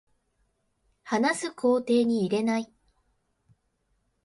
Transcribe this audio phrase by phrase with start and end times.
[1.03, 2.73] 話す工程に入れない